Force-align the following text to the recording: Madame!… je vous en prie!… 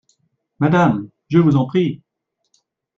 Madame!… 0.57 1.11
je 1.27 1.37
vous 1.37 1.55
en 1.57 1.67
prie!… 1.67 2.01